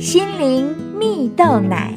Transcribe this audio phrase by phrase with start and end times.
[0.00, 1.94] 心灵蜜豆奶。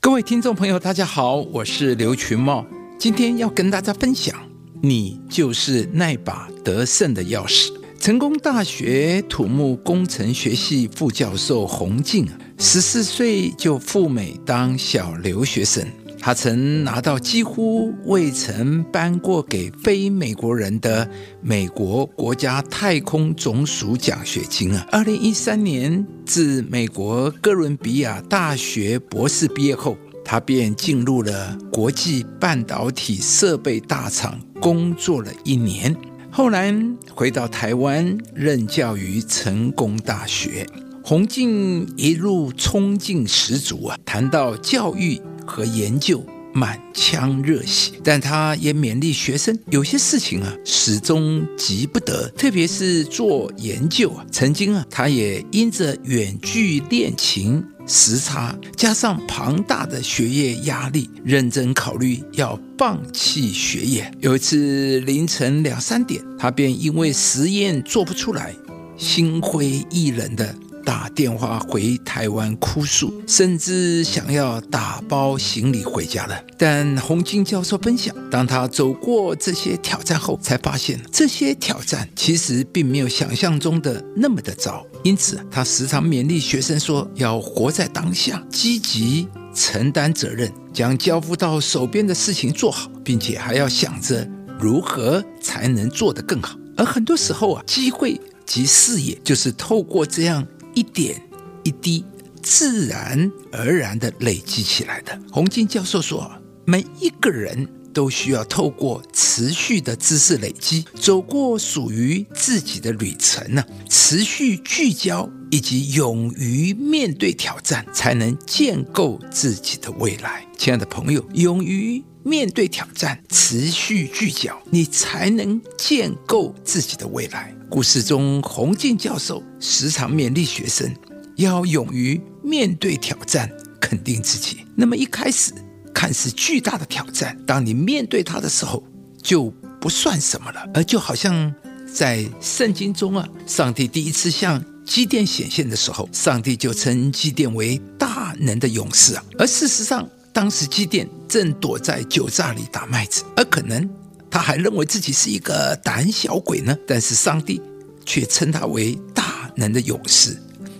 [0.00, 2.64] 各位听众朋友，大家好，我是刘群茂，
[2.98, 4.34] 今天要跟大家分享，
[4.80, 7.70] 你就是那把得胜的钥匙。
[7.98, 12.26] 成功大学土木工程学系副教授洪静，
[12.56, 15.86] 十四岁就赴美当小留学生。
[16.22, 21.08] 他曾拿到几乎未曾颁过给非美国人的
[21.40, 24.86] 美国国家太空总署奖学金啊！
[24.92, 35.96] 二零一三年自美国哥伦比亚大学博士毕业后，他便进入了国际半导体设备大厂工作了一年，
[36.30, 36.74] 后来
[37.14, 40.66] 回到台湾任教于成功大学。
[41.02, 43.98] 洪静一路冲劲十足啊！
[44.04, 45.18] 谈到教育。
[45.50, 54.24] 和研究满腔热血，但他也勉励学生，有些事情啊始终急不得，特别是做研究啊。
[54.30, 64.10] 曾经啊，他也因着远距练琴时差，加上庞大的学业压力，认真考虑要放弃学业。
[64.20, 68.54] 有一次凌晨两三点，他便因为实验做不出来，
[68.96, 70.54] 心灰意冷的。
[70.84, 76.42] 打电话回台湾哭诉，甚至想要打包行李回家了。
[76.58, 84.84] 但洪金教授分享，当他走过这些挑战后，才发现这些挑战其实并没有想象中的那么的糟。
[85.02, 94.28] 因此，他时常勉励学生说：“要活在当下，积极承担责任，将交付到手边的事情做好，并且还要想着
[94.58, 100.46] 如何才能做得更好。”而很多时候啊，机会及视野就是透过这样。
[100.74, 101.20] 一点
[101.64, 102.04] 一滴，
[102.42, 105.18] 自然而然的累积起来的。
[105.30, 106.30] 洪金教授说，
[106.64, 113.64] 每一个人都需要透过持续的知识累积，走过属于自己的旅程呢。
[113.88, 120.46] 持续聚焦以及勇于面对挑战，才能建构自己的未来。
[120.56, 127.54] 亲爱的朋友，勇于面对挑战，持续聚焦，你才能建构自己的未来。
[127.70, 130.94] 故事中，洪静教授时常勉励学生
[131.36, 134.66] 要勇于面对挑战，肯定自己。
[134.76, 135.52] 那么一开始
[135.94, 138.84] 看似巨大的挑战，当你面对它的时候，
[139.22, 140.68] 就不算什么了。
[140.74, 141.54] 而就好像
[141.90, 149.24] 在圣经中啊，上帝第一次向基甸显现的时候，上帝就称基甸为大能的勇士啊。
[149.38, 153.88] 而事实上，当时基甸正躲在酒榨里打麦子，而可能。
[154.30, 157.60] 他还认为自己是一个胆小鬼呢，但是上帝
[158.06, 160.36] 却称他为大能的勇士，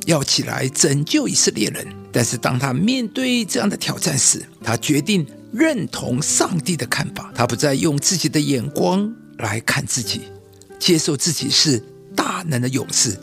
[0.06, 1.84] 要起来拯救以色列人。
[2.12, 10.20] 但是当他面对这样的挑战时，他决定认同上帝的看法，他不再用自己的眼光来看自己，
[10.78, 11.82] 接受自己是
[12.14, 13.18] 大能的勇士，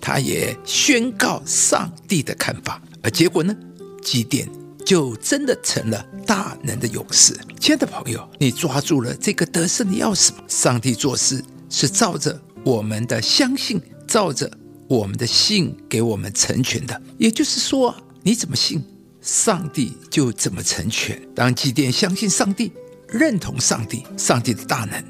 [0.00, 2.80] 他也宣告上帝的看法。
[3.02, 3.54] 而结果呢？
[4.02, 4.48] 基甸。
[4.86, 7.36] 就真的成了大能的勇士。
[7.58, 10.30] 亲爱的朋友，你抓住了这个得胜的钥匙？
[10.46, 14.48] 上帝做事是照着我们的相信，照着
[14.86, 17.02] 我们的信给我们成全的。
[17.18, 17.92] 也就是说，
[18.22, 18.80] 你怎么信，
[19.20, 21.20] 上帝就怎么成全。
[21.34, 22.70] 当祭奠相信上帝，
[23.08, 25.02] 认同上帝，上帝的大能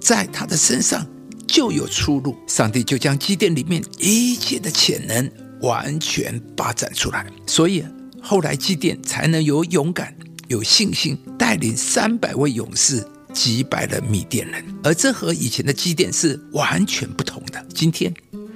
[0.00, 1.04] 在他的身上
[1.48, 5.28] 就有出路，上帝就将祭奠里面一切的潜能
[5.60, 7.26] 完全发展出来。
[7.48, 7.84] 所以。
[8.26, 10.16] 后来祭奠才能有勇敢、
[10.48, 17.62] 有信心，带领三百位勇士击败了米甸人，而这和以前的祭奠是完全不同的。
[17.74, 18.10] 今天，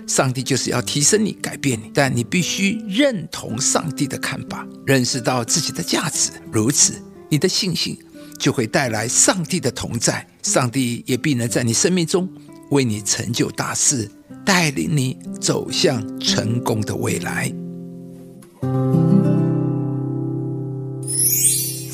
[0.06, 6.30] 上帝就是要提升你、改变你，但你必须认同上帝的看法，认识到自己的价值。
[6.50, 6.94] 如此，
[7.28, 7.98] 你的信心
[8.38, 12.26] 就会带来上帝的同在，上帝也必能在你生命中
[12.70, 14.10] 为你成就大事，
[14.46, 17.52] 带领你走向成功的未来。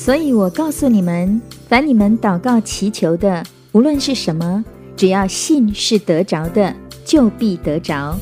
[0.05, 4.63] 所以我告诉你们，凡你们祷告祈求的，无论是什么，
[4.95, 6.71] 只要信是得着的，
[7.03, 8.15] 就必得着。